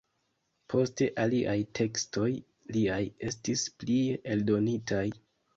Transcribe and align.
Poste 0.73 1.07
aliaj 1.23 1.55
tekstoj 1.79 2.29
liaj 2.79 2.99
estis 3.31 3.67
plie 3.85 4.19
eldonitaj. 4.37 5.07